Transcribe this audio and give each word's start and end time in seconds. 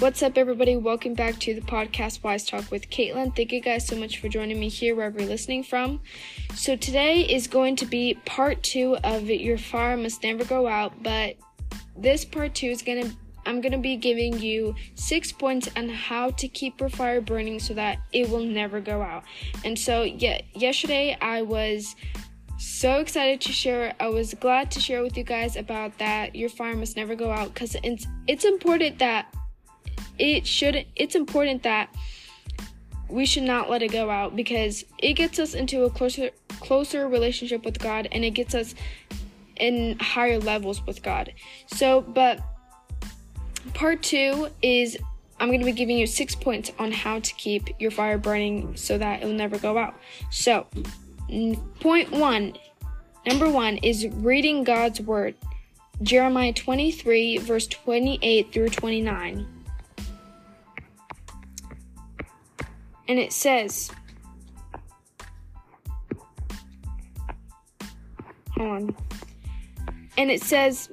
What's 0.00 0.22
up, 0.22 0.38
everybody? 0.38 0.78
Welcome 0.78 1.12
back 1.12 1.38
to 1.40 1.52
the 1.52 1.60
podcast 1.60 2.24
Wise 2.24 2.46
Talk 2.46 2.70
with 2.70 2.88
Caitlin. 2.88 3.36
Thank 3.36 3.52
you 3.52 3.60
guys 3.60 3.86
so 3.86 3.96
much 3.96 4.18
for 4.18 4.30
joining 4.30 4.58
me 4.58 4.70
here, 4.70 4.94
wherever 4.94 5.20
you're 5.20 5.28
listening 5.28 5.62
from. 5.62 6.00
So, 6.54 6.74
today 6.74 7.20
is 7.20 7.46
going 7.46 7.76
to 7.76 7.84
be 7.84 8.14
part 8.24 8.62
two 8.62 8.96
of 9.04 9.28
Your 9.28 9.58
Fire 9.58 9.98
Must 9.98 10.22
Never 10.22 10.42
Go 10.46 10.66
Out, 10.66 11.02
but 11.02 11.36
this 11.98 12.24
part 12.24 12.54
two 12.54 12.68
is 12.68 12.80
going 12.80 13.04
to 13.04 13.16
I'm 13.44 13.60
going 13.60 13.72
to 13.72 13.78
be 13.78 13.96
giving 13.96 14.38
you 14.38 14.74
six 14.94 15.32
points 15.32 15.68
on 15.76 15.90
how 15.90 16.30
to 16.30 16.48
keep 16.48 16.80
your 16.80 16.88
fire 16.88 17.20
burning 17.20 17.60
so 17.60 17.74
that 17.74 17.98
it 18.10 18.30
will 18.30 18.44
never 18.44 18.80
go 18.80 19.02
out. 19.02 19.24
And 19.66 19.78
so, 19.78 20.04
yeah, 20.04 20.40
yesterday 20.54 21.18
I 21.20 21.42
was 21.42 21.94
so 22.56 23.00
excited 23.00 23.42
to 23.42 23.52
share. 23.52 23.94
I 24.00 24.08
was 24.08 24.32
glad 24.32 24.70
to 24.70 24.80
share 24.80 25.02
with 25.02 25.18
you 25.18 25.24
guys 25.24 25.56
about 25.56 25.98
that. 25.98 26.34
Your 26.34 26.48
fire 26.48 26.74
must 26.74 26.96
never 26.96 27.14
go 27.14 27.30
out 27.30 27.52
because 27.52 27.76
it's 27.82 28.06
it's 28.26 28.46
important 28.46 28.98
that 28.98 29.34
it 30.20 30.46
should. 30.46 30.86
It's 30.94 31.14
important 31.14 31.62
that 31.62 31.92
we 33.08 33.26
should 33.26 33.42
not 33.42 33.68
let 33.70 33.82
it 33.82 33.90
go 33.90 34.10
out 34.10 34.36
because 34.36 34.84
it 34.98 35.14
gets 35.14 35.38
us 35.38 35.54
into 35.54 35.84
a 35.84 35.90
closer 35.90 36.30
closer 36.60 37.08
relationship 37.08 37.64
with 37.64 37.78
God 37.78 38.06
and 38.12 38.24
it 38.24 38.30
gets 38.30 38.54
us 38.54 38.74
in 39.56 39.98
higher 39.98 40.38
levels 40.38 40.86
with 40.86 41.02
God. 41.02 41.32
So, 41.66 42.02
but 42.02 42.40
part 43.74 44.02
two 44.02 44.48
is 44.62 44.98
I'm 45.40 45.48
going 45.48 45.60
to 45.60 45.66
be 45.66 45.72
giving 45.72 45.96
you 45.96 46.06
six 46.06 46.34
points 46.34 46.70
on 46.78 46.92
how 46.92 47.18
to 47.18 47.34
keep 47.34 47.68
your 47.80 47.90
fire 47.90 48.18
burning 48.18 48.76
so 48.76 48.98
that 48.98 49.22
it 49.22 49.26
will 49.26 49.32
never 49.32 49.58
go 49.58 49.78
out. 49.78 49.94
So, 50.30 50.66
point 51.80 52.10
one, 52.10 52.58
number 53.26 53.48
one 53.50 53.78
is 53.78 54.06
reading 54.06 54.64
God's 54.64 55.00
word. 55.00 55.34
Jeremiah 56.02 56.52
23, 56.52 57.38
verse 57.38 57.66
28 57.66 58.52
through 58.52 58.68
29. 58.68 59.59
And 63.10 63.18
it 63.18 63.32
says, 63.32 63.90
hold 68.56 68.70
on. 68.70 68.96
And 70.16 70.30
it 70.30 70.40
says, 70.40 70.90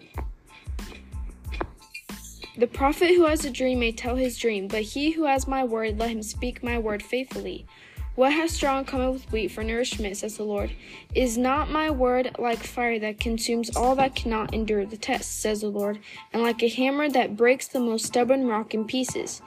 the 2.57 2.65
prophet 2.65 3.09
who 3.09 3.25
has 3.25 3.45
a 3.45 3.51
dream 3.51 3.81
may 3.81 3.91
tell 3.91 4.15
his 4.15 4.35
dream, 4.35 4.67
but 4.67 4.81
he 4.81 5.11
who 5.11 5.25
has 5.25 5.47
my 5.47 5.63
word, 5.63 5.99
let 5.99 6.09
him 6.09 6.23
speak 6.23 6.63
my 6.63 6.79
word 6.79 7.03
faithfully. 7.03 7.67
What 8.15 8.33
has 8.33 8.49
straw 8.49 8.83
come 8.83 9.11
with 9.11 9.31
wheat 9.31 9.49
for 9.49 9.63
nourishment, 9.63 10.17
says 10.17 10.37
the 10.37 10.43
Lord? 10.43 10.71
Is 11.13 11.37
not 11.37 11.69
my 11.69 11.91
word 11.91 12.35
like 12.39 12.57
fire 12.57 12.97
that 12.97 13.19
consumes 13.19 13.75
all 13.75 13.93
that 13.93 14.15
cannot 14.15 14.55
endure 14.55 14.87
the 14.87 14.97
test, 14.97 15.39
says 15.39 15.61
the 15.61 15.67
Lord, 15.67 15.99
and 16.33 16.41
like 16.41 16.63
a 16.63 16.67
hammer 16.67 17.09
that 17.09 17.37
breaks 17.37 17.67
the 17.67 17.79
most 17.79 18.07
stubborn 18.07 18.47
rock 18.47 18.73
in 18.73 18.85
pieces? 18.85 19.43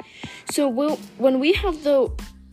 So 0.52 0.68
we'll, 0.68 0.98
when 1.18 1.40
we 1.40 1.52
have 1.55 1.82
the 1.82 2.12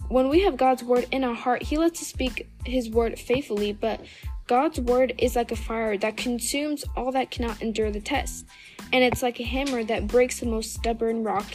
when 0.09 0.29
we 0.29 0.41
have 0.41 0.57
God's 0.57 0.83
word 0.83 1.07
in 1.11 1.23
our 1.23 1.35
heart, 1.35 1.63
He 1.63 1.77
lets 1.77 2.01
us 2.01 2.07
speak 2.07 2.49
His 2.65 2.89
word 2.89 3.17
faithfully, 3.19 3.73
but 3.73 4.01
God's 4.47 4.79
word 4.79 5.13
is 5.17 5.35
like 5.35 5.51
a 5.51 5.55
fire 5.55 5.97
that 5.97 6.15
consumes 6.15 6.85
all 6.95 7.11
that 7.11 7.31
cannot 7.31 7.61
endure 7.61 7.91
the 7.91 7.99
test, 7.99 8.45
and 8.93 9.03
it's 9.03 9.21
like 9.21 9.39
a 9.39 9.43
hammer 9.43 9.83
that 9.83 10.07
breaks 10.07 10.39
the 10.39 10.45
most 10.45 10.73
stubborn 10.73 11.23
rock 11.23 11.45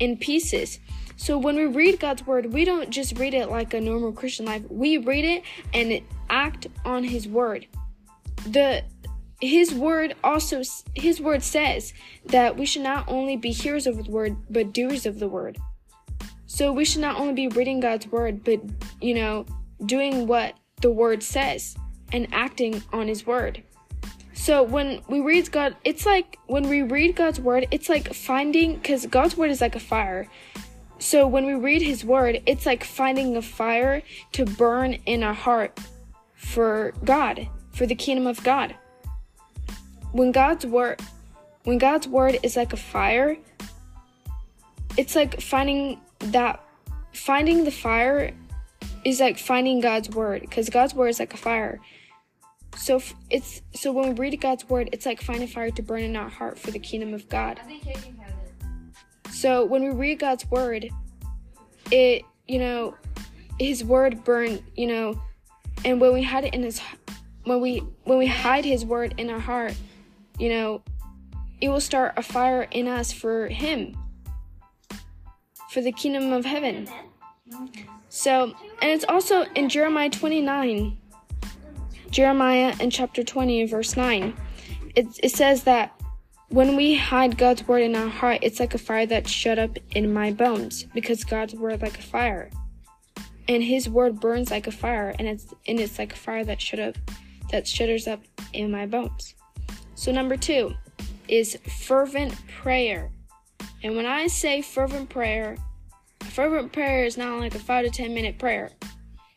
in 0.00 0.16
pieces. 0.16 0.78
So 1.16 1.38
when 1.38 1.56
we 1.56 1.66
read 1.66 2.00
God's 2.00 2.26
word, 2.26 2.52
we 2.52 2.64
don't 2.64 2.90
just 2.90 3.18
read 3.18 3.34
it 3.34 3.50
like 3.50 3.74
a 3.74 3.80
normal 3.80 4.12
Christian 4.12 4.46
life. 4.46 4.62
We 4.68 4.98
read 4.98 5.24
it 5.24 5.44
and 5.72 6.00
act 6.28 6.66
on 6.84 7.04
his 7.04 7.28
word. 7.28 7.66
The 8.46 8.82
his 9.40 9.74
word 9.74 10.14
also 10.22 10.62
his 10.94 11.20
word 11.20 11.42
says 11.42 11.92
that 12.26 12.56
we 12.56 12.64
should 12.64 12.82
not 12.82 13.08
only 13.08 13.36
be 13.36 13.50
hearers 13.50 13.86
of 13.86 14.04
the 14.04 14.10
word 14.10 14.36
but 14.50 14.72
doers 14.72 15.04
of 15.04 15.18
the 15.18 15.28
word. 15.28 15.58
So 16.52 16.70
we 16.70 16.84
should 16.84 17.00
not 17.00 17.18
only 17.18 17.32
be 17.32 17.48
reading 17.48 17.80
God's 17.80 18.06
word 18.08 18.44
but, 18.44 18.60
you 19.00 19.14
know, 19.14 19.46
doing 19.86 20.26
what 20.26 20.54
the 20.82 20.90
word 20.90 21.22
says 21.22 21.74
and 22.12 22.28
acting 22.30 22.82
on 22.92 23.08
his 23.08 23.26
word. 23.26 23.62
So 24.34 24.62
when 24.62 25.00
we 25.08 25.20
read 25.20 25.50
God, 25.50 25.76
it's 25.82 26.04
like 26.04 26.38
when 26.48 26.68
we 26.68 26.82
read 26.82 27.16
God's 27.16 27.40
word, 27.40 27.68
it's 27.70 27.88
like 27.88 28.12
finding 28.12 28.82
cuz 28.82 29.06
God's 29.06 29.34
word 29.34 29.50
is 29.50 29.62
like 29.62 29.76
a 29.76 29.80
fire. 29.80 30.28
So 30.98 31.26
when 31.26 31.46
we 31.46 31.54
read 31.54 31.80
his 31.80 32.04
word, 32.04 32.42
it's 32.44 32.66
like 32.66 32.84
finding 32.84 33.34
a 33.34 33.40
fire 33.40 34.02
to 34.32 34.44
burn 34.44 34.98
in 35.06 35.22
our 35.22 35.32
heart 35.32 35.80
for 36.34 36.92
God, 37.02 37.48
for 37.70 37.86
the 37.86 37.94
kingdom 37.94 38.26
of 38.26 38.44
God. 38.44 38.74
When 40.12 40.32
God's 40.32 40.66
word 40.66 41.00
when 41.64 41.78
God's 41.78 42.06
word 42.06 42.40
is 42.42 42.56
like 42.56 42.74
a 42.74 42.82
fire, 42.94 43.38
it's 44.98 45.16
like 45.16 45.40
finding 45.40 45.98
that 46.26 46.64
finding 47.12 47.64
the 47.64 47.70
fire 47.70 48.32
is 49.04 49.20
like 49.20 49.38
finding 49.38 49.80
God's 49.80 50.10
word 50.10 50.42
because 50.42 50.68
God's 50.68 50.94
word 50.94 51.08
is 51.08 51.20
like 51.20 51.34
a 51.34 51.36
fire. 51.36 51.80
So 52.76 53.02
it's 53.30 53.62
so 53.74 53.92
when 53.92 54.08
we 54.08 54.14
read 54.14 54.40
God's 54.40 54.68
word, 54.68 54.88
it's 54.92 55.04
like 55.04 55.20
finding 55.20 55.48
fire 55.48 55.70
to 55.70 55.82
burn 55.82 56.02
in 56.02 56.16
our 56.16 56.28
heart 56.28 56.58
for 56.58 56.70
the 56.70 56.78
kingdom 56.78 57.12
of 57.12 57.28
God. 57.28 57.60
So 59.30 59.64
when 59.64 59.82
we 59.82 59.90
read 59.90 60.18
God's 60.18 60.48
word, 60.50 60.88
it 61.90 62.24
you 62.46 62.58
know, 62.58 62.94
His 63.58 63.84
word 63.84 64.24
burn, 64.24 64.64
you 64.76 64.86
know, 64.86 65.20
and 65.84 66.00
when 66.00 66.12
we 66.12 66.22
hide 66.22 66.44
it 66.44 66.54
in 66.54 66.62
His, 66.62 66.80
when 67.44 67.60
we 67.60 67.78
when 68.04 68.18
we 68.18 68.26
hide 68.26 68.64
His 68.64 68.84
word 68.84 69.14
in 69.18 69.30
our 69.30 69.40
heart, 69.40 69.74
you 70.38 70.48
know, 70.48 70.82
it 71.60 71.68
will 71.68 71.80
start 71.80 72.14
a 72.16 72.22
fire 72.22 72.68
in 72.70 72.88
us 72.88 73.12
for 73.12 73.48
Him, 73.48 73.96
for 75.72 75.80
the 75.80 75.92
kingdom 75.92 76.32
of 76.32 76.44
heaven. 76.44 76.88
So, 78.08 78.54
and 78.80 78.90
it's 78.90 79.04
also 79.08 79.44
in 79.54 79.68
Jeremiah 79.68 80.10
29 80.10 80.98
Jeremiah 82.12 82.74
in 82.78 82.90
chapter 82.90 83.24
20, 83.24 83.64
verse 83.64 83.96
9. 83.96 84.36
It, 84.94 85.06
it 85.22 85.30
says 85.30 85.64
that 85.64 85.98
when 86.50 86.76
we 86.76 86.94
hide 86.94 87.38
God's 87.38 87.66
word 87.66 87.80
in 87.80 87.96
our 87.96 88.08
heart, 88.08 88.40
it's 88.42 88.60
like 88.60 88.74
a 88.74 88.78
fire 88.78 89.06
that's 89.06 89.30
shut 89.30 89.58
up 89.58 89.78
in 89.92 90.12
my 90.12 90.30
bones, 90.30 90.84
because 90.92 91.24
God's 91.24 91.54
word 91.54 91.80
like 91.80 91.98
a 91.98 92.02
fire. 92.02 92.50
And 93.48 93.62
his 93.62 93.88
word 93.88 94.20
burns 94.20 94.50
like 94.50 94.66
a 94.66 94.70
fire, 94.70 95.14
and 95.18 95.26
it's 95.26 95.46
and 95.66 95.80
it's 95.80 95.98
like 95.98 96.12
a 96.12 96.16
fire 96.16 96.44
that 96.44 96.60
shut 96.60 96.78
up 96.78 96.96
that 97.50 97.66
shudders 97.66 98.06
up 98.06 98.20
in 98.52 98.70
my 98.70 98.84
bones. 98.84 99.34
So 99.94 100.12
number 100.12 100.36
two 100.36 100.74
is 101.28 101.58
fervent 101.86 102.34
prayer. 102.46 103.10
And 103.82 103.96
when 103.96 104.06
I 104.06 104.26
say 104.26 104.62
fervent 104.62 105.08
prayer, 105.08 105.56
fervent 106.20 106.72
prayer 106.72 107.04
is 107.04 107.16
not 107.16 107.38
like 107.38 107.54
a 107.54 107.58
five 107.58 107.84
to 107.84 107.90
ten 107.90 108.14
minute 108.14 108.38
prayer. 108.38 108.70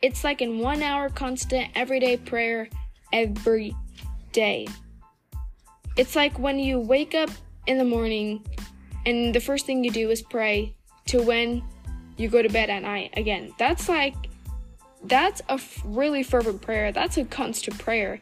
It's 0.01 0.23
like 0.23 0.41
in 0.41 0.59
one 0.59 0.83
hour 0.83 1.09
constant 1.09 1.71
everyday 1.75 2.17
prayer 2.17 2.69
every 3.11 3.75
day. 4.31 4.67
It's 5.97 6.15
like 6.15 6.37
when 6.37 6.59
you 6.59 6.79
wake 6.79 7.15
up 7.15 7.29
in 7.67 7.77
the 7.77 7.85
morning 7.85 8.45
and 9.05 9.33
the 9.33 9.39
first 9.39 9.65
thing 9.65 9.83
you 9.83 9.91
do 9.91 10.09
is 10.09 10.21
pray 10.21 10.75
to 11.07 11.21
when 11.21 11.63
you 12.17 12.27
go 12.29 12.41
to 12.41 12.49
bed 12.49 12.69
at 12.69 12.83
night 12.83 13.13
again. 13.17 13.53
That's 13.57 13.89
like 13.89 14.15
that's 15.03 15.41
a 15.49 15.59
really 15.83 16.23
fervent 16.23 16.61
prayer. 16.61 16.91
That's 16.91 17.17
a 17.17 17.25
constant 17.25 17.77
prayer. 17.77 18.21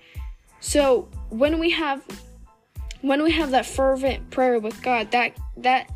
So 0.59 1.09
when 1.29 1.59
we 1.59 1.71
have 1.71 2.03
when 3.01 3.23
we 3.23 3.31
have 3.31 3.51
that 3.51 3.65
fervent 3.65 4.29
prayer 4.31 4.59
with 4.59 4.81
God, 4.81 5.11
that 5.11 5.37
that 5.57 5.89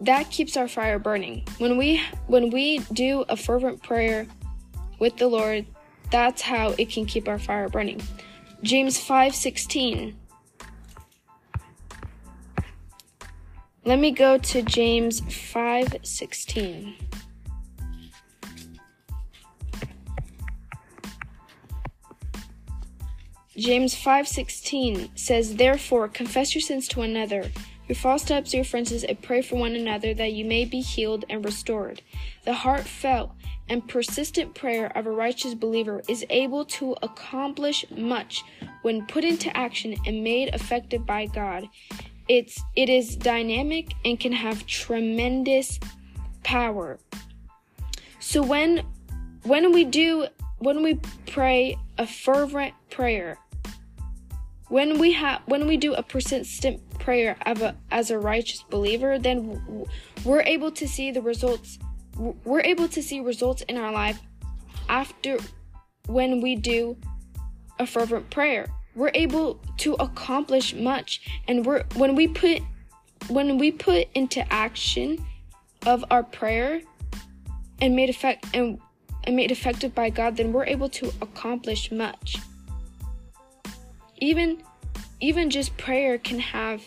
that 0.00 0.30
keeps 0.30 0.56
our 0.56 0.68
fire 0.68 0.98
burning. 0.98 1.44
When 1.58 1.76
we 1.76 2.02
when 2.26 2.50
we 2.50 2.80
do 2.92 3.24
a 3.28 3.36
fervent 3.36 3.82
prayer 3.82 4.26
with 4.98 5.16
the 5.16 5.28
Lord, 5.28 5.66
that's 6.10 6.42
how 6.42 6.74
it 6.78 6.90
can 6.90 7.06
keep 7.06 7.28
our 7.28 7.38
fire 7.38 7.68
burning. 7.68 8.00
James 8.62 8.98
5:16 8.98 10.14
Let 13.84 14.00
me 14.00 14.10
go 14.10 14.36
to 14.36 14.60
James 14.60 15.22
5:16. 15.22 16.94
James 23.56 23.94
5:16 23.94 25.08
says, 25.16 25.56
"Therefore 25.56 26.06
confess 26.06 26.54
your 26.54 26.62
sins 26.62 26.86
to 26.88 27.00
another, 27.00 27.50
your 27.88 27.96
false 27.96 28.22
steps, 28.22 28.52
your 28.52 28.62
offenses, 28.62 29.04
and 29.04 29.20
pray 29.22 29.42
for 29.42 29.56
one 29.56 29.74
another 29.74 30.14
that 30.14 30.32
you 30.32 30.44
may 30.44 30.64
be 30.64 30.80
healed 30.80 31.24
and 31.28 31.44
restored." 31.44 32.02
The 32.44 32.54
heartfelt 32.54 33.32
and 33.68 33.86
persistent 33.86 34.54
prayer 34.54 34.96
of 34.96 35.06
a 35.06 35.10
righteous 35.10 35.54
believer 35.54 36.02
is 36.08 36.24
able 36.30 36.64
to 36.64 36.96
accomplish 37.02 37.84
much 37.90 38.42
when 38.82 39.06
put 39.06 39.24
into 39.24 39.54
action 39.56 39.94
and 40.06 40.24
made 40.24 40.54
effective 40.54 41.04
by 41.04 41.26
God. 41.26 41.68
It's 42.28 42.62
it 42.76 42.88
is 42.88 43.16
dynamic 43.16 43.92
and 44.04 44.20
can 44.20 44.32
have 44.32 44.66
tremendous 44.66 45.78
power. 46.42 46.98
So 48.20 48.42
when 48.42 48.82
when 49.44 49.72
we 49.72 49.84
do 49.84 50.26
when 50.58 50.82
we 50.82 51.00
pray 51.26 51.78
a 51.98 52.06
fervent 52.06 52.74
prayer, 52.90 53.38
when 54.68 54.98
we 54.98 55.12
have 55.12 55.42
when 55.46 55.66
we 55.66 55.76
do 55.76 55.94
a 55.94 56.02
persistent 56.02 56.80
prayer 56.98 57.36
as 57.42 57.62
a, 57.62 57.74
as 57.90 58.10
a 58.10 58.18
righteous 58.18 58.62
believer, 58.68 59.18
then 59.18 59.86
we're 60.24 60.42
able 60.42 60.70
to 60.72 60.86
see 60.86 61.10
the 61.10 61.22
results. 61.22 61.78
We're 62.16 62.62
able 62.62 62.88
to 62.88 63.02
see 63.02 63.20
results 63.20 63.62
in 63.62 63.76
our 63.76 63.92
life 63.92 64.20
after 64.88 65.38
when 66.06 66.40
we 66.40 66.56
do 66.56 66.96
a 67.78 67.86
fervent 67.86 68.28
prayer. 68.30 68.66
We're 68.94 69.12
able 69.14 69.60
to 69.78 69.94
accomplish 69.94 70.74
much, 70.74 71.20
and 71.46 71.64
we're 71.64 71.84
when 71.94 72.14
we 72.14 72.28
put 72.28 72.60
when 73.28 73.58
we 73.58 73.70
put 73.70 74.08
into 74.14 74.50
action 74.52 75.24
of 75.86 76.04
our 76.10 76.22
prayer 76.22 76.80
and 77.80 77.94
made 77.94 78.10
effect 78.10 78.46
and, 78.54 78.80
and 79.24 79.36
made 79.36 79.50
effective 79.50 79.94
by 79.94 80.10
God, 80.10 80.36
then 80.36 80.52
we're 80.52 80.66
able 80.66 80.88
to 80.90 81.12
accomplish 81.22 81.92
much. 81.92 82.36
Even 84.20 84.62
even 85.20 85.50
just 85.50 85.76
prayer 85.76 86.18
can 86.18 86.38
have 86.38 86.82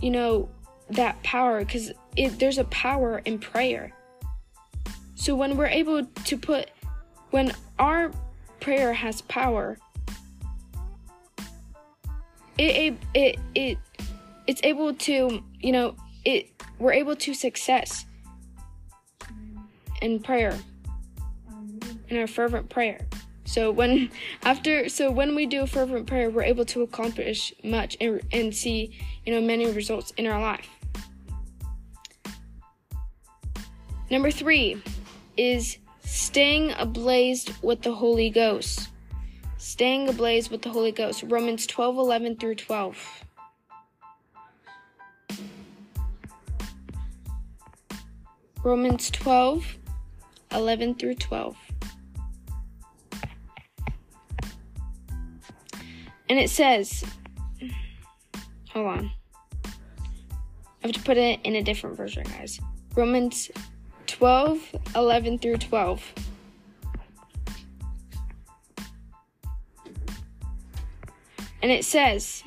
you 0.00 0.10
know 0.10 0.48
that 0.90 1.20
power 1.22 1.60
because 1.60 1.92
there's 2.38 2.58
a 2.58 2.64
power 2.64 3.20
in 3.24 3.38
prayer. 3.38 3.92
So 5.14 5.34
when 5.34 5.56
we're 5.56 5.66
able 5.66 6.04
to 6.04 6.36
put 6.36 6.70
when 7.30 7.52
our 7.78 8.12
prayer 8.60 8.92
has 8.92 9.22
power, 9.22 9.78
it 12.58 12.94
it 13.14 13.38
it 13.54 13.78
it's 14.46 14.60
able 14.62 14.94
to 14.94 15.42
you 15.60 15.72
know 15.72 15.96
it 16.24 16.50
we're 16.78 16.92
able 16.92 17.16
to 17.16 17.34
success 17.34 18.06
in 20.02 20.20
prayer 20.20 20.56
in 22.08 22.18
our 22.18 22.26
fervent 22.26 22.68
prayer 22.68 23.00
so 23.46 23.70
when 23.70 24.10
after 24.42 24.88
so 24.88 25.10
when 25.10 25.34
we 25.34 25.46
do 25.46 25.62
a 25.62 25.66
fervent 25.66 26.06
prayer 26.06 26.28
we're 26.30 26.42
able 26.42 26.64
to 26.66 26.82
accomplish 26.82 27.54
much 27.64 27.96
and, 28.00 28.20
and 28.32 28.54
see 28.54 28.98
you 29.24 29.32
know 29.32 29.40
many 29.40 29.70
results 29.70 30.12
in 30.16 30.26
our 30.26 30.40
life. 30.40 30.68
Number 34.10 34.30
three 34.30 34.82
is 35.36 35.78
staying 36.04 36.72
ablaze 36.78 37.48
with 37.62 37.82
the 37.82 37.92
holy 37.92 38.30
ghost. 38.30 38.88
Staying 39.58 40.08
ablaze 40.08 40.50
with 40.50 40.62
the 40.62 40.70
holy 40.70 40.92
ghost. 40.92 41.24
Romans 41.24 41.66
12 41.66 41.96
11 41.96 42.36
through 42.36 42.54
12 42.54 43.26
Romans 48.66 49.10
12, 49.12 49.76
11 50.50 50.96
through 50.96 51.14
12. 51.14 51.65
And 56.28 56.38
it 56.38 56.50
says, 56.50 57.04
hold 58.70 58.86
on. 58.86 59.10
I 59.64 60.88
have 60.88 60.92
to 60.92 61.02
put 61.02 61.16
it 61.16 61.40
in 61.44 61.56
a 61.56 61.62
different 61.62 61.96
version, 61.96 62.24
guys. 62.24 62.60
Romans 62.94 63.50
12, 64.06 64.74
11 64.94 65.38
through 65.38 65.56
12. 65.58 66.14
And 71.62 71.72
it 71.72 71.84
says, 71.84 72.44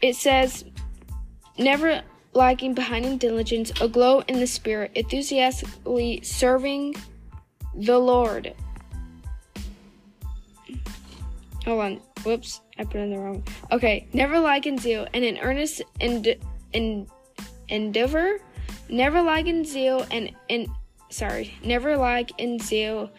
it 0.00 0.16
says, 0.16 0.64
never 1.56 2.02
lagging 2.32 2.74
behind 2.74 3.04
in 3.04 3.18
diligence, 3.18 3.70
aglow 3.80 4.20
in 4.28 4.40
the 4.40 4.46
spirit, 4.46 4.92
enthusiastically 4.94 6.20
serving 6.22 6.94
the 7.74 7.98
Lord. 7.98 8.54
Hold 11.68 11.82
on. 11.82 12.00
Whoops, 12.24 12.62
I 12.78 12.84
put 12.84 12.96
in 12.96 13.10
the 13.10 13.18
wrong. 13.18 13.44
Okay, 13.70 14.08
never 14.14 14.40
lag 14.40 14.66
in 14.66 14.78
zeal, 14.78 15.06
and 15.12 15.22
in 15.22 15.36
earnest 15.36 15.82
and 16.00 16.34
in, 16.72 17.06
endeavor, 17.68 18.38
never 18.88 19.20
lag 19.20 19.46
in 19.46 19.66
zeal, 19.66 20.06
and 20.10 20.34
in 20.48 20.72
sorry, 21.10 21.52
never 21.62 21.94
lag 21.94 22.32
in 22.38 22.58
zeal, 22.58 23.10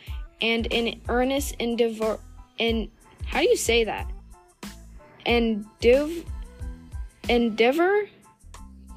and 0.41 0.65
in 0.71 0.99
earnest 1.09 1.57
endeavor. 1.59 2.19
And 2.57 2.89
how 3.23 3.41
do 3.41 3.47
you 3.47 3.55
say 3.55 3.83
that? 3.83 4.09
Endeavor, 5.27 6.09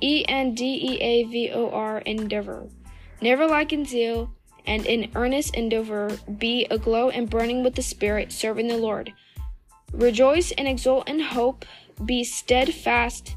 E 0.00 0.24
N 0.28 0.54
D 0.54 0.64
E 0.64 1.00
A 1.02 1.24
V 1.24 1.50
O 1.52 1.68
R, 1.68 1.98
endeavor. 1.98 2.66
Never 3.20 3.46
lack 3.46 3.74
in 3.74 3.84
zeal, 3.84 4.32
and 4.64 4.86
in 4.86 5.10
earnest 5.14 5.54
endeavor 5.54 6.16
be 6.38 6.66
aglow 6.70 7.10
and 7.10 7.28
burning 7.28 7.62
with 7.62 7.74
the 7.74 7.82
Spirit, 7.82 8.32
serving 8.32 8.68
the 8.68 8.78
Lord. 8.78 9.12
Rejoice 9.92 10.52
and 10.52 10.66
exult 10.66 11.08
in 11.08 11.20
hope, 11.20 11.64
be 12.04 12.24
steadfast 12.24 13.36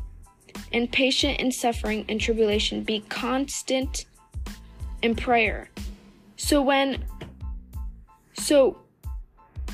and 0.72 0.92
patient 0.92 1.40
in 1.40 1.52
suffering 1.52 2.06
and 2.08 2.20
tribulation, 2.20 2.84
be 2.84 3.02
constant 3.02 4.06
in 5.02 5.16
prayer. 5.16 5.70
So 6.38 6.62
when 6.62 7.04
so 8.38 8.78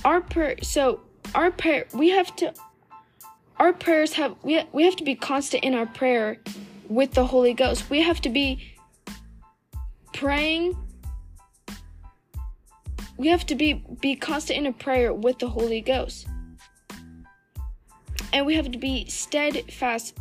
our 0.06 0.22
prayer 0.22 0.56
so 0.62 1.02
our 1.36 1.52
prayer 1.52 1.86
we 1.94 2.10
have 2.10 2.36
to 2.38 2.54
our 3.60 3.74
prayers 3.74 4.14
have 4.14 4.36
we, 4.44 4.64
we 4.72 4.84
have 4.84 4.96
to 4.96 5.04
be 5.04 5.16
constant 5.16 5.64
in 5.64 5.76
our 5.76 5.86
prayer 5.86 6.38
with 6.88 7.14
the 7.14 7.26
Holy 7.26 7.54
Ghost. 7.54 7.90
We 7.90 8.02
have 8.02 8.20
to 8.22 8.30
be 8.30 8.74
praying. 10.14 10.76
We 13.18 13.28
have 13.28 13.46
to 13.46 13.56
be 13.56 13.74
be 14.02 14.16
constant 14.16 14.60
in 14.60 14.66
a 14.66 14.74
prayer 14.74 15.14
with 15.14 15.40
the 15.40 15.48
Holy 15.48 15.82
Ghost. 15.82 16.28
And 18.34 18.46
we 18.46 18.56
have 18.56 18.72
to 18.72 18.78
be 18.78 19.06
steadfast 19.08 20.18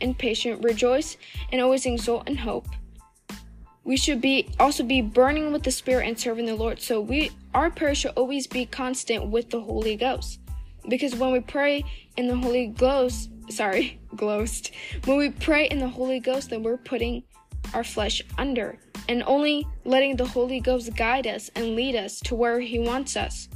and 0.00 0.16
patient, 0.16 0.62
rejoice 0.62 1.16
and 1.52 1.60
always 1.60 1.86
exult 1.86 2.28
in 2.28 2.36
hope. 2.36 2.66
We 3.84 3.96
should 3.96 4.20
be 4.20 4.48
also 4.60 4.84
be 4.84 5.00
burning 5.00 5.52
with 5.52 5.62
the 5.62 5.70
Spirit 5.70 6.06
and 6.06 6.18
serving 6.18 6.46
the 6.46 6.54
Lord. 6.54 6.80
So 6.80 7.00
we 7.00 7.30
our 7.54 7.70
prayer 7.70 7.94
should 7.94 8.12
always 8.16 8.46
be 8.46 8.66
constant 8.66 9.28
with 9.28 9.50
the 9.50 9.60
Holy 9.60 9.96
Ghost. 9.96 10.40
Because 10.88 11.14
when 11.16 11.32
we 11.32 11.40
pray 11.40 11.84
in 12.16 12.28
the 12.28 12.36
Holy 12.36 12.66
Ghost, 12.66 13.30
sorry, 13.50 13.98
ghost. 14.16 14.72
When 15.04 15.16
we 15.16 15.30
pray 15.30 15.68
in 15.68 15.78
the 15.78 15.88
Holy 15.88 16.20
Ghost, 16.20 16.50
then 16.50 16.62
we're 16.62 16.76
putting 16.76 17.22
our 17.74 17.84
flesh 17.84 18.22
under 18.36 18.78
and 19.08 19.22
only 19.26 19.66
letting 19.84 20.16
the 20.16 20.26
Holy 20.26 20.60
Ghost 20.60 20.94
guide 20.96 21.26
us 21.26 21.50
and 21.54 21.74
lead 21.74 21.96
us 21.96 22.20
to 22.20 22.34
where 22.34 22.60
He 22.60 22.78
wants 22.78 23.16
us. 23.16 23.48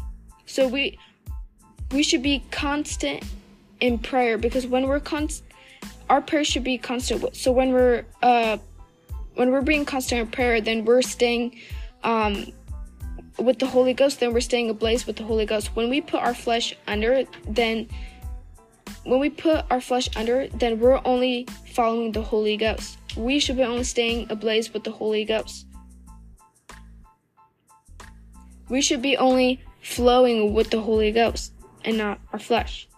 So 0.46 0.66
we 0.66 0.98
we 1.92 2.02
should 2.02 2.22
be 2.22 2.42
constant 2.50 3.22
in 3.80 3.98
prayer 3.98 4.38
because 4.38 4.66
when 4.66 4.86
we're 4.86 5.00
constant, 5.00 5.48
our 6.08 6.20
prayer 6.20 6.44
should 6.44 6.64
be 6.64 6.78
constant. 6.78 7.36
So 7.36 7.52
when 7.52 7.72
we're 7.72 8.04
uh 8.22 8.58
when 9.34 9.50
we're 9.50 9.62
being 9.62 9.84
constant 9.84 10.20
in 10.20 10.26
prayer, 10.28 10.60
then 10.60 10.84
we're 10.84 11.02
staying 11.02 11.58
um 12.02 12.46
with 13.38 13.58
the 13.58 13.66
Holy 13.66 13.94
Ghost. 13.94 14.20
Then 14.20 14.32
we're 14.32 14.40
staying 14.40 14.70
ablaze 14.70 15.06
with 15.06 15.16
the 15.16 15.24
Holy 15.24 15.46
Ghost. 15.46 15.74
When 15.76 15.90
we 15.90 16.00
put 16.00 16.20
our 16.20 16.34
flesh 16.34 16.74
under, 16.86 17.24
then 17.48 17.88
when 19.04 19.20
we 19.20 19.30
put 19.30 19.64
our 19.70 19.80
flesh 19.80 20.08
under, 20.16 20.48
then 20.48 20.78
we're 20.78 21.00
only 21.04 21.46
following 21.72 22.12
the 22.12 22.22
Holy 22.22 22.56
Ghost. 22.56 22.98
We 23.16 23.38
should 23.40 23.56
be 23.56 23.64
only 23.64 23.84
staying 23.84 24.30
ablaze 24.30 24.72
with 24.72 24.84
the 24.84 24.92
Holy 24.92 25.24
Ghost. 25.24 25.66
We 28.68 28.80
should 28.80 29.02
be 29.02 29.16
only 29.16 29.60
flowing 29.82 30.54
with 30.54 30.70
the 30.70 30.80
Holy 30.80 31.10
Ghost 31.10 31.52
and 31.84 31.96
not 31.96 32.20
our 32.32 32.38
flesh. 32.38 32.88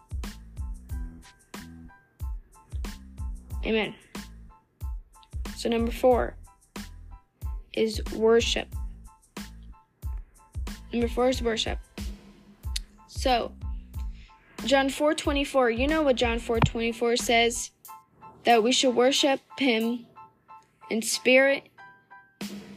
Amen. 3.65 3.95
So, 5.57 5.69
number 5.69 5.91
four 5.91 6.37
is 7.73 8.03
worship. 8.15 8.69
Number 10.93 11.09
four 11.09 11.29
is 11.29 11.43
worship. 11.43 11.79
So, 13.09 13.53
John 14.67 14.89
4:24. 14.89 15.71
You 15.71 15.87
know 15.87 16.03
what 16.03 16.17
John 16.17 16.39
4:24 16.39 17.17
says? 17.17 17.71
That 18.45 18.63
we 18.63 18.73
should 18.73 18.95
worship 18.95 19.41
him 19.59 20.07
in 20.91 21.01
spirit 21.01 21.69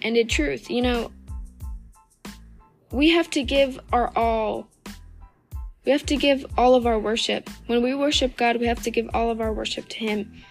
and 0.01 0.15
in 0.15 0.27
truth. 0.27 0.69
You 0.69 0.81
know, 0.81 1.11
we 2.91 3.09
have 3.09 3.29
to 3.31 3.43
give 3.43 3.79
our 3.91 4.11
all. 4.15 4.67
We 5.87 5.93
have 5.93 6.05
to 6.07 6.17
give 6.17 6.45
all 6.57 6.75
of 6.75 6.85
our 6.85 6.99
worship. 6.99 7.49
When 7.67 7.81
we 7.81 7.95
worship 7.95 8.35
God, 8.35 8.57
we 8.57 8.65
have 8.65 8.83
to 8.83 8.91
give 8.91 9.09
all 9.13 9.31
of 9.31 9.39
our 9.39 9.53
worship 9.53 9.87
to 9.87 9.97
him. 9.97 10.43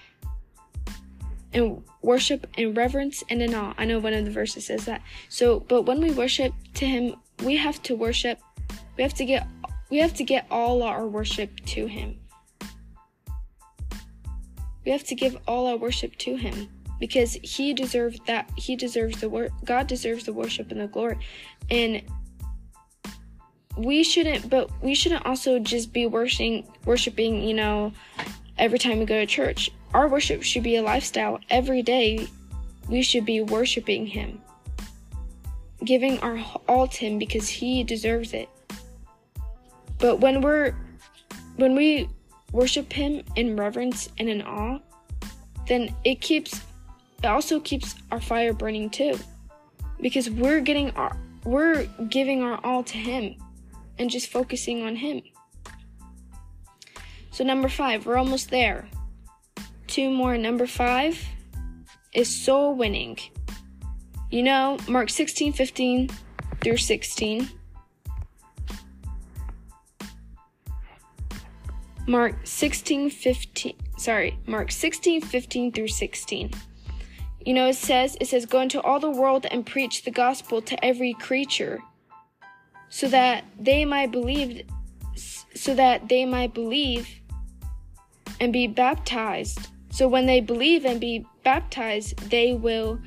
And 1.53 1.83
worship 2.01 2.47
in 2.57 2.73
reverence 2.73 3.23
and 3.29 3.43
in 3.43 3.55
awe. 3.55 3.75
I 3.77 3.85
know 3.85 3.99
one 3.99 4.15
of 4.15 4.25
the 4.25 4.31
verses 4.31 4.65
says 4.65 4.87
that. 4.87 5.03
So, 5.29 5.61
but 5.61 5.83
when 5.83 6.01
we 6.01 6.11
worship 6.11 6.55
to 6.77 6.87
him, 6.87 7.17
we 7.45 7.55
have 7.57 7.83
to 7.83 7.95
worship. 7.95 8.41
We 8.97 9.03
have 9.03 9.13
to 9.13 9.27
get 9.27 9.47
we 9.91 9.99
have 9.99 10.15
to 10.15 10.25
get 10.25 10.47
all 10.51 10.83
our 10.83 11.07
worship 11.07 11.61
to 11.67 11.87
Him. 11.87 12.19
We 14.87 14.91
have 14.91 15.05
to 15.05 15.15
give 15.15 15.37
all 15.47 15.67
our 15.67 15.77
worship 15.77 16.17
to 16.17 16.37
Him 16.37 16.69
because 16.99 17.35
He 17.43 17.75
deserves 17.75 18.19
that. 18.27 18.51
He 18.57 18.75
deserves 18.75 19.21
the 19.21 19.29
wor- 19.29 19.51
God 19.67 19.87
deserves 19.87 20.25
the 20.25 20.33
worship 20.33 20.71
and 20.71 20.81
the 20.81 20.87
glory. 20.87 21.19
And 21.71 22.03
we 23.77 24.03
shouldn't 24.03 24.49
but 24.49 24.71
we 24.83 24.95
shouldn't 24.95 25.25
also 25.27 25.59
just 25.59 25.93
be 25.93 26.07
worshiping 26.07 26.67
worshiping, 26.85 27.43
you 27.43 27.55
know, 27.55 27.93
every 28.59 28.79
time 28.79 28.99
we 28.99 29.05
go 29.05 29.21
to 29.21 29.27
church. 29.27 29.71
Our 29.95 30.09
worship 30.09 30.43
should 30.43 30.63
be 30.63 30.77
a 30.77 30.83
lifestyle. 30.83 31.41
Every 31.51 31.83
day 31.83 32.27
we 32.89 33.03
should 33.03 33.25
be 33.25 33.41
worshiping 33.41 34.07
him. 34.07 34.41
Giving 35.85 36.19
our 36.21 36.43
all 36.69 36.89
to 36.89 36.99
him 37.07 37.19
because 37.19 37.49
he 37.49 37.85
deserves 37.85 38.33
it. 38.33 38.49
But 39.99 40.21
when 40.21 40.41
we're 40.41 40.75
when 41.57 41.75
we 41.75 42.09
worship 42.53 42.93
him 42.93 43.23
in 43.35 43.57
reverence 43.57 44.09
and 44.19 44.29
in 44.29 44.43
awe, 44.43 44.79
then 45.69 45.95
it 46.05 46.21
keeps 46.21 46.61
it 47.23 47.27
also 47.27 47.61
keeps 47.61 47.95
our 48.11 48.21
fire 48.21 48.53
burning 48.53 48.91
too. 48.91 49.19
Because 50.01 50.31
we're 50.31 50.61
getting 50.61 50.91
our 50.93 51.17
we're 51.45 51.85
giving 52.09 52.43
our 52.43 52.59
all 52.65 52.83
to 52.83 52.97
him 52.97 53.37
and 53.99 54.11
just 54.11 54.29
focusing 54.29 54.83
on 54.83 54.97
him. 54.97 55.23
So 57.31 57.45
number 57.45 57.69
5, 57.69 58.07
we're 58.07 58.17
almost 58.17 58.51
there. 58.51 58.89
Two 59.87 60.11
more. 60.11 60.39
Number 60.39 60.67
5 60.67 61.23
is 62.13 62.29
soul 62.29 62.75
winning. 62.75 63.19
You 64.31 64.43
know, 64.43 64.79
Mark 64.89 65.11
16, 65.11 65.53
15 65.53 66.11
through 66.63 66.79
16 66.79 67.49
Mark 72.09 72.37
16, 72.45 73.11
15, 73.11 73.75
sorry, 73.97 74.39
Mark 74.47 74.71
16, 74.71 75.23
15 75.23 75.73
through 75.73 75.89
16. 75.89 76.53
You 77.45 77.55
know, 77.55 77.67
it 77.67 77.75
says, 77.75 78.17
it 78.21 78.29
says, 78.29 78.47
go 78.47 78.61
into 78.61 78.81
all 78.81 79.01
the 79.01 79.11
world 79.11 79.47
and 79.51 79.67
preach 79.67 80.05
the 80.05 80.13
gospel 80.13 80.63
to 80.63 80.85
every 80.85 81.15
creature 81.15 81.81
so 82.97 83.09
that 83.09 83.45
they 83.61 83.85
might 83.85 84.11
believe, 84.11 84.63
so 85.55 85.75
that 85.75 86.09
they 86.09 86.25
might 86.25 86.55
believe 86.55 87.07
and 88.41 88.55
be 88.55 88.67
baptized. 88.67 89.69
So 89.91 90.09
when 90.09 90.25
they 90.25 90.41
believe 90.41 90.87
and 90.87 90.99
be 90.99 91.27
baptized, 91.45 92.17
they 92.31 92.55
will 92.55 92.99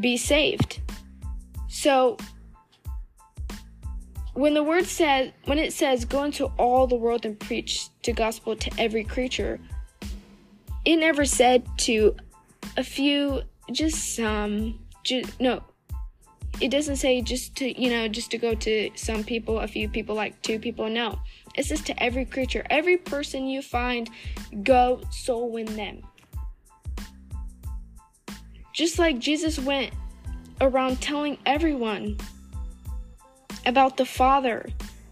be 0.00 0.16
saved. 0.16 0.80
So 1.68 2.16
when 4.34 4.54
the 4.54 4.64
word 4.64 4.86
says 4.86 5.30
when 5.44 5.58
it 5.58 5.72
says 5.72 6.04
go 6.04 6.24
into 6.24 6.46
all 6.58 6.88
the 6.88 6.96
world 6.96 7.24
and 7.24 7.38
preach 7.38 7.88
the 8.02 8.12
gospel 8.12 8.56
to 8.56 8.70
every 8.76 9.04
creature 9.04 9.58
it 10.84 10.96
never 10.96 11.24
said 11.24 11.64
to 11.78 12.14
a 12.76 12.82
few 12.84 13.40
just 13.72 14.14
some 14.14 14.78
just 15.04 15.40
no 15.40 15.62
it 16.60 16.70
doesn't 16.70 16.96
say 16.96 17.20
just 17.20 17.54
to 17.56 17.80
you 17.80 17.90
know 17.90 18.08
just 18.08 18.30
to 18.30 18.38
go 18.38 18.54
to 18.54 18.90
some 18.94 19.22
people 19.22 19.60
a 19.60 19.68
few 19.68 19.88
people 19.88 20.14
like 20.14 20.40
two 20.42 20.58
people 20.58 20.88
no 20.88 21.18
it 21.54 21.64
says 21.64 21.80
to 21.80 22.02
every 22.02 22.24
creature 22.24 22.64
every 22.70 22.96
person 22.96 23.46
you 23.46 23.60
find 23.60 24.10
go 24.62 25.00
soul 25.10 25.50
win 25.50 25.66
them 25.76 26.00
just 28.72 28.98
like 28.98 29.18
jesus 29.18 29.58
went 29.58 29.92
around 30.60 31.00
telling 31.00 31.38
everyone 31.44 32.16
about 33.66 33.96
the 33.96 34.06
Father, 34.06 34.66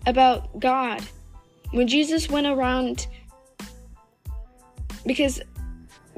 about 0.06 0.58
God. 0.60 1.02
When 1.72 1.88
Jesus 1.88 2.30
went 2.30 2.46
around, 2.46 3.08
because 5.04 5.40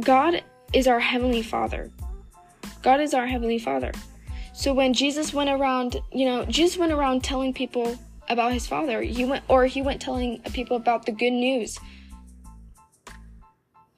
God 0.03 0.45
is 0.73 0.87
our 0.87 1.01
Heavenly 1.01 1.43
Father. 1.43 1.91
God 2.83 3.01
is 3.01 3.15
our 3.15 3.27
Heavenly 3.27 3.59
Father. 3.59 3.91
So 4.57 4.73
when 4.73 4.95
Jesus 4.95 5.35
went 5.35 5.51
around, 5.51 6.01
you 6.11 6.25
know, 6.25 6.47
Jesus 6.47 6.79
went 6.79 6.91
around 6.91 7.23
telling 7.23 7.53
people 7.53 7.99
about 8.31 8.55
his 8.55 8.67
Father. 8.67 9.03
He 9.03 9.23
went, 9.23 9.45
or 9.49 9.67
he 9.67 9.83
went 9.83 10.01
telling 10.01 10.41
people 10.55 10.79
about 10.79 11.05
the 11.05 11.13
good 11.13 11.33
news 11.33 11.79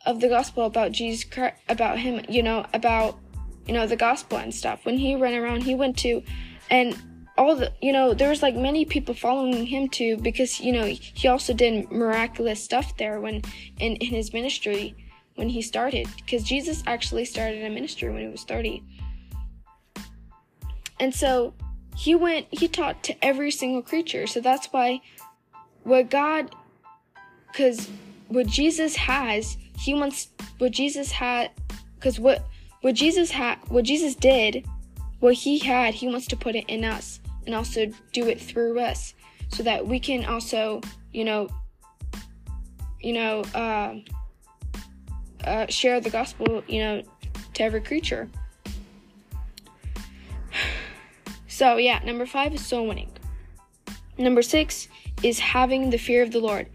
of 0.05 0.21
the 0.21 0.29
gospel 0.29 0.67
about 0.67 0.91
Jesus 0.91 1.23
Christ, 1.23 1.55
about 1.69 2.01
him, 2.01 2.25
you 2.29 2.43
know, 2.43 2.67
about, 2.75 3.21
you 3.69 3.73
know, 3.73 3.87
the 3.87 3.95
gospel 3.95 4.39
and 4.39 4.53
stuff. 4.53 4.85
When 4.85 4.99
he 4.99 5.15
ran 5.15 5.41
around, 5.41 5.63
he 5.63 5.77
went 5.77 5.97
to, 5.99 6.25
and 6.69 6.99
all 7.37 7.55
the 7.55 7.73
you 7.81 7.93
know 7.93 8.13
there 8.13 8.29
was 8.29 8.43
like 8.43 8.57
many 8.57 8.85
people 8.85 9.15
following 9.15 9.65
him 9.65 9.89
too 9.89 10.17
because 10.17 10.59
you 10.59 10.73
know 10.73 10.85
he 10.85 11.29
also 11.29 11.55
did 11.55 11.89
miraculous 11.93 12.61
stuff 12.61 12.97
there 12.97 13.21
when 13.21 13.41
in, 13.79 13.95
in 13.95 14.09
his 14.09 14.33
ministry 14.33 14.97
when 15.37 15.49
he 15.49 15.63
started 15.63 16.09
because 16.17 16.43
jesus 16.43 16.83
actually 16.89 17.25
started 17.25 17.65
a 17.65 17.71
ministry 17.71 18.11
when 18.11 18.23
he 18.23 18.27
was 18.27 18.43
30 18.43 18.83
and 21.01 21.15
so 21.15 21.55
he 21.97 22.15
went 22.15 22.47
he 22.51 22.69
taught 22.69 23.03
to 23.03 23.25
every 23.25 23.51
single 23.51 23.83
creature 23.83 24.27
so 24.27 24.41
that's 24.41 24.67
why 24.73 25.01
what 25.85 26.11
god 26.11 26.55
because 27.49 27.89
what 28.29 28.47
jesus 28.47 28.95
has 28.97 29.57
he 29.79 29.95
wants 29.95 30.29
what 30.59 30.73
jesus 30.73 31.11
had 31.11 31.51
because 31.97 32.21
what 32.21 32.47
what 32.83 32.95
jesus 32.95 33.31
had 33.31 33.59
what 33.69 33.85
jesus 33.85 34.15
did 34.15 34.67
what 35.21 35.35
he 35.35 35.59
had 35.59 35.95
he 35.95 36.07
wants 36.07 36.27
to 36.27 36.37
put 36.37 36.55
it 36.55 36.65
in 36.69 36.85
us 36.85 37.21
and 37.47 37.55
also 37.55 37.87
do 38.13 38.29
it 38.29 38.41
through 38.41 38.79
us 38.79 39.15
so 39.49 39.63
that 39.63 39.87
we 39.87 39.99
can 39.99 40.25
also, 40.25 40.81
you 41.13 41.25
know, 41.25 41.49
you 43.01 43.13
know, 43.13 43.43
uh, 43.55 43.95
uh, 45.45 45.67
share 45.69 46.01
the 46.01 46.11
gospel, 46.11 46.63
you 46.69 46.81
know, 46.81 47.03
to 47.55 47.63
every 47.63 47.81
creature. 47.81 48.29
So, 51.59 51.77
yeah, 51.77 51.99
number 52.05 52.25
five 52.25 52.55
is 52.55 52.65
soul 52.65 52.87
winning. 52.87 53.11
Number 54.17 54.43
six 54.43 54.87
is 55.25 55.41
having 55.41 55.91
the 55.91 55.99
fear 55.99 56.23
of 56.23 56.31
the 56.31 56.39
Lord. 56.39 56.69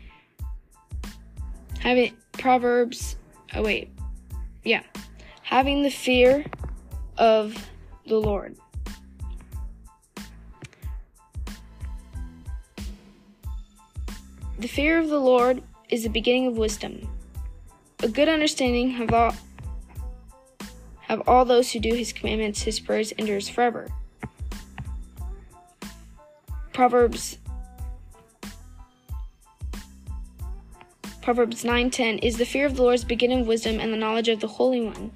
Having 1.79 2.11
Proverbs, 2.33 3.15
oh, 3.55 3.63
wait, 3.63 3.89
yeah, 4.65 4.83
having 5.41 5.83
the 5.83 5.89
fear 5.89 6.43
of 7.17 7.55
the 8.07 8.17
Lord. 8.17 8.57
The 14.59 14.67
fear 14.67 14.99
of 14.99 15.07
the 15.07 15.17
Lord 15.17 15.63
is 15.87 16.03
the 16.03 16.09
beginning 16.09 16.47
of 16.47 16.57
wisdom. 16.57 17.07
A 17.99 18.09
good 18.09 18.27
understanding 18.27 18.89
have 18.89 19.13
all 19.13 19.33
have 20.99 21.21
all 21.25 21.45
those 21.45 21.71
who 21.71 21.79
do 21.79 21.95
his 21.95 22.11
commandments, 22.11 22.63
his 22.63 22.81
prayers 22.81 23.13
endures 23.13 23.47
forever. 23.47 23.87
Proverbs 26.73 27.37
Proverbs 31.21 31.63
9:10 31.63 32.19
is 32.19 32.37
the 32.37 32.45
fear 32.45 32.65
of 32.65 32.75
the 32.75 32.81
Lord 32.81 32.95
is 32.95 33.05
beginning 33.05 33.41
of 33.41 33.47
wisdom 33.47 33.79
and 33.79 33.93
the 33.93 33.97
knowledge 33.97 34.27
of 34.27 34.41
the 34.41 34.47
Holy 34.47 34.81
One 34.81 35.11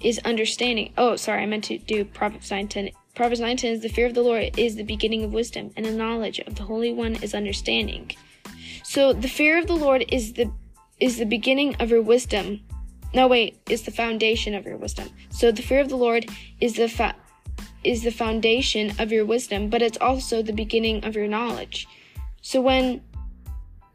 is 0.00 0.18
understanding. 0.20 0.92
Oh, 0.96 1.16
sorry, 1.16 1.42
I 1.42 1.46
meant 1.46 1.64
to 1.64 1.76
do 1.76 2.04
Proverbs 2.06 2.50
9:10. 2.50 2.92
Proverbs 3.14 3.40
9:10 3.40 3.72
is 3.72 3.80
the 3.80 3.88
fear 3.88 4.06
of 4.06 4.14
the 4.14 4.22
Lord 4.22 4.58
is 4.58 4.76
the 4.76 4.84
beginning 4.84 5.22
of 5.22 5.32
wisdom 5.32 5.70
and 5.76 5.84
the 5.84 5.92
knowledge 5.92 6.38
of 6.38 6.54
the 6.54 6.62
Holy 6.62 6.92
One 6.92 7.16
is 7.16 7.34
understanding. 7.34 8.12
So 8.84 9.12
the 9.12 9.28
fear 9.28 9.58
of 9.58 9.66
the 9.66 9.76
Lord 9.76 10.04
is 10.08 10.32
the 10.32 10.50
is 10.98 11.18
the 11.18 11.26
beginning 11.26 11.74
of 11.76 11.90
your 11.90 12.02
wisdom. 12.02 12.60
No, 13.12 13.26
wait, 13.26 13.58
is 13.68 13.82
the 13.82 13.90
foundation 13.90 14.54
of 14.54 14.64
your 14.64 14.76
wisdom. 14.76 15.10
So 15.30 15.50
the 15.50 15.62
fear 15.62 15.80
of 15.80 15.88
the 15.88 15.96
Lord 15.96 16.26
is 16.60 16.74
the 16.74 16.88
fa- 16.88 17.16
is 17.84 18.02
the 18.02 18.10
foundation 18.10 18.92
of 18.98 19.10
your 19.12 19.24
wisdom, 19.24 19.68
but 19.68 19.82
it's 19.82 19.98
also 19.98 20.42
the 20.42 20.52
beginning 20.52 21.04
of 21.04 21.14
your 21.14 21.26
knowledge. 21.26 21.86
So 22.42 22.60
when 22.60 23.02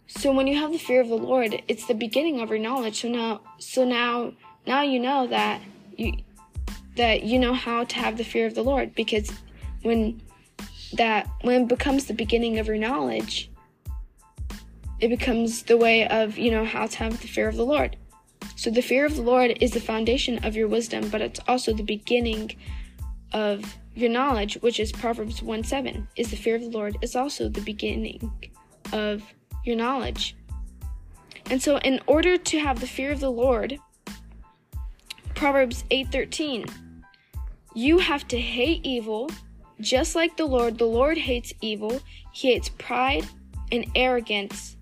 so 0.07 0.31
when 0.31 0.47
you 0.47 0.57
have 0.59 0.71
the 0.71 0.77
fear 0.77 1.01
of 1.01 1.09
the 1.09 1.17
Lord, 1.17 1.61
it's 1.67 1.87
the 1.87 1.93
beginning 1.93 2.39
of 2.39 2.49
your 2.49 2.59
knowledge. 2.59 3.01
So 3.01 3.09
now 3.09 3.41
so 3.57 3.85
now 3.85 4.33
now 4.65 4.81
you 4.81 4.99
know 4.99 5.27
that 5.27 5.61
you 5.97 6.13
that 6.95 7.23
you 7.23 7.39
know 7.39 7.53
how 7.53 7.83
to 7.83 7.95
have 7.95 8.17
the 8.17 8.23
fear 8.23 8.45
of 8.45 8.55
the 8.55 8.63
Lord 8.63 8.95
because 8.95 9.31
when 9.81 10.21
that 10.93 11.27
when 11.41 11.63
it 11.63 11.67
becomes 11.67 12.05
the 12.05 12.13
beginning 12.13 12.59
of 12.59 12.67
your 12.67 12.77
knowledge, 12.77 13.49
it 14.99 15.09
becomes 15.09 15.63
the 15.63 15.77
way 15.77 16.07
of, 16.07 16.37
you 16.37 16.51
know, 16.51 16.65
how 16.65 16.87
to 16.87 16.97
have 16.97 17.21
the 17.21 17.27
fear 17.27 17.47
of 17.47 17.55
the 17.55 17.65
Lord. 17.65 17.97
So 18.55 18.69
the 18.69 18.81
fear 18.81 19.05
of 19.05 19.15
the 19.15 19.21
Lord 19.21 19.57
is 19.61 19.71
the 19.71 19.79
foundation 19.79 20.43
of 20.45 20.55
your 20.55 20.67
wisdom, 20.67 21.09
but 21.09 21.21
it's 21.21 21.39
also 21.47 21.73
the 21.73 21.83
beginning 21.83 22.55
of 23.33 23.77
your 23.95 24.09
knowledge, 24.09 24.55
which 24.61 24.79
is 24.79 24.91
Proverbs 24.91 25.41
1 25.41 25.63
7. 25.63 26.07
Is 26.15 26.29
the 26.29 26.37
fear 26.37 26.55
of 26.55 26.61
the 26.61 26.69
Lord 26.69 26.97
is 27.01 27.15
also 27.15 27.49
the 27.49 27.61
beginning 27.61 28.31
of 28.93 29.23
your 29.63 29.75
knowledge. 29.75 30.35
And 31.49 31.61
so 31.61 31.77
in 31.77 31.99
order 32.07 32.37
to 32.37 32.59
have 32.59 32.79
the 32.79 32.87
fear 32.87 33.11
of 33.11 33.19
the 33.19 33.31
Lord, 33.31 33.77
Proverbs 35.33 35.83
8:13, 35.91 36.65
you 37.75 37.99
have 37.99 38.27
to 38.29 38.39
hate 38.39 38.85
evil 38.85 39.29
just 39.81 40.15
like 40.15 40.37
the 40.37 40.45
Lord. 40.45 40.77
The 40.77 40.85
Lord 40.85 41.17
hates 41.17 41.53
evil. 41.61 41.99
He 42.31 42.53
hates 42.53 42.69
pride 42.69 43.25
and 43.71 43.85
arrogance 43.95 44.77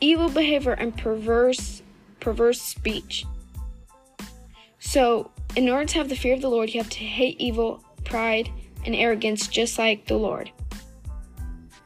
evil 0.00 0.28
behavior 0.28 0.72
and 0.72 0.96
perverse 0.96 1.82
perverse 2.20 2.60
speech. 2.60 3.24
So, 4.78 5.30
in 5.56 5.68
order 5.68 5.84
to 5.84 5.98
have 5.98 6.08
the 6.08 6.16
fear 6.16 6.34
of 6.34 6.40
the 6.40 6.48
Lord, 6.48 6.72
you 6.72 6.80
have 6.80 6.90
to 6.90 7.04
hate 7.04 7.36
evil, 7.38 7.84
pride, 8.04 8.50
and 8.84 8.94
arrogance 8.94 9.46
just 9.48 9.78
like 9.78 10.06
the 10.06 10.16
Lord. 10.16 10.50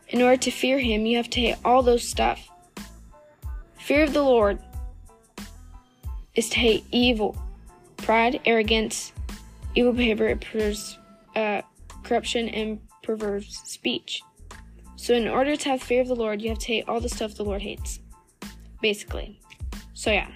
in 0.09 0.23
order 0.23 0.37
to 0.37 0.51
fear 0.53 0.79
him, 0.79 1.05
you 1.05 1.17
have 1.17 1.29
to 1.31 1.41
hate 1.41 1.57
all 1.65 1.83
those 1.83 2.07
stuff. 2.07 2.49
Fear 3.79 4.05
of 4.05 4.13
the 4.13 4.23
Lord 4.23 4.59
is 6.37 6.49
to 6.51 6.59
hate 6.59 6.85
evil, 6.93 7.37
pride, 7.97 8.41
arrogance, 8.45 9.13
evil 9.75 9.93
behavior, 9.93 10.39
uh, 11.35 11.63
corruption, 12.05 12.49
and 12.51 12.79
perverse 13.03 13.61
speech. 13.65 14.23
So, 14.95 15.15
in 15.15 15.27
order 15.29 15.57
to 15.57 15.69
have 15.71 15.83
fear 15.83 16.01
of 16.03 16.09
the 16.09 16.17
Lord, 16.17 16.41
you 16.41 16.49
have 16.51 16.59
to 16.59 16.67
hate 16.67 16.89
all 16.89 17.01
the 17.01 17.09
stuff 17.09 17.35
the 17.35 17.45
Lord 17.45 17.63
hates. 17.63 17.99
Basically. 18.81 19.41
So, 19.93 20.13
yeah. 20.13 20.31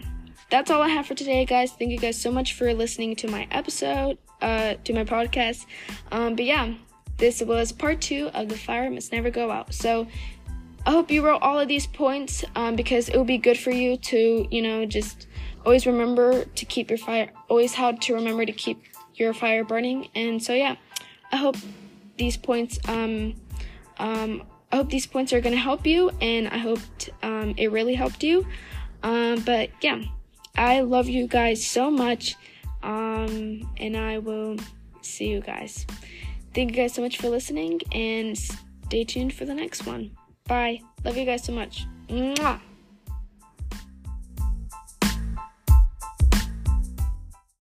That's 0.50 0.68
all 0.68 0.82
I 0.82 0.88
have 0.88 1.06
for 1.06 1.14
today, 1.14 1.44
guys. 1.44 1.70
Thank 1.70 1.92
you 1.92 1.98
guys 1.98 2.20
so 2.20 2.32
much 2.32 2.54
for 2.54 2.74
listening 2.74 3.14
to 3.16 3.28
my 3.28 3.46
episode, 3.52 4.18
uh, 4.42 4.74
to 4.82 4.92
my 4.92 5.04
podcast. 5.04 5.64
Um, 6.10 6.34
but 6.34 6.44
yeah, 6.44 6.74
this 7.18 7.40
was 7.40 7.70
part 7.70 8.00
two 8.00 8.30
of 8.34 8.48
The 8.48 8.56
Fire 8.56 8.90
Must 8.90 9.12
Never 9.12 9.30
Go 9.30 9.52
Out. 9.52 9.72
So, 9.72 10.08
I 10.84 10.90
hope 10.90 11.10
you 11.10 11.24
wrote 11.24 11.42
all 11.42 11.60
of 11.60 11.68
these 11.68 11.86
points 11.86 12.42
um, 12.56 12.74
because 12.74 13.08
it 13.08 13.16
will 13.16 13.24
be 13.24 13.38
good 13.38 13.58
for 13.58 13.70
you 13.70 13.96
to, 13.98 14.48
you 14.50 14.62
know, 14.62 14.86
just 14.86 15.28
always 15.64 15.86
remember 15.86 16.44
to 16.44 16.64
keep 16.64 16.90
your 16.90 16.98
fire, 16.98 17.30
always 17.48 17.74
how 17.74 17.92
to 17.92 18.14
remember 18.14 18.44
to 18.44 18.52
keep 18.52 18.82
your 19.14 19.32
fire 19.32 19.62
burning. 19.62 20.08
And 20.16 20.42
so, 20.42 20.52
yeah, 20.52 20.76
I 21.30 21.36
hope 21.36 21.56
these 22.16 22.36
points, 22.36 22.80
um, 22.88 23.34
um, 23.98 24.42
I 24.72 24.76
hope 24.76 24.90
these 24.90 25.06
points 25.06 25.32
are 25.32 25.40
going 25.40 25.54
to 25.54 25.60
help 25.60 25.86
you, 25.86 26.10
and 26.20 26.48
I 26.48 26.58
hope 26.58 26.80
um, 27.22 27.54
it 27.56 27.70
really 27.70 27.94
helped 27.94 28.24
you. 28.24 28.46
Um, 29.02 29.42
but 29.42 29.70
yeah, 29.82 30.02
I 30.56 30.80
love 30.80 31.08
you 31.08 31.26
guys 31.26 31.66
so 31.66 31.90
much, 31.90 32.36
um, 32.82 33.68
and 33.78 33.96
I 33.96 34.18
will 34.18 34.56
see 35.02 35.28
you 35.28 35.40
guys. 35.40 35.86
Thank 36.54 36.70
you 36.70 36.76
guys 36.76 36.94
so 36.94 37.02
much 37.02 37.18
for 37.18 37.28
listening, 37.28 37.80
and 37.92 38.36
stay 38.36 39.04
tuned 39.04 39.32
for 39.32 39.44
the 39.44 39.54
next 39.54 39.86
one. 39.86 40.10
Bye. 40.46 40.80
Love 41.04 41.16
you 41.16 41.24
guys 41.24 41.44
so 41.44 41.52
much. 41.52 41.86
Mwah. 42.08 42.60